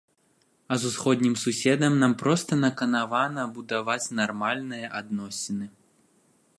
[0.71, 5.65] А з усходнім суседам нам проста наканавана будаваць нармальныя адносіны.